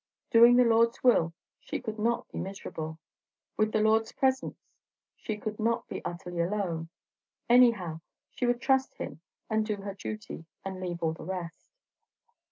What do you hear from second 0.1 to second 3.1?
Doing the Lord's will, she could not be miserable;